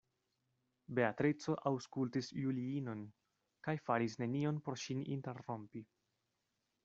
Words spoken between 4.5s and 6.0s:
por ŝin interrompi.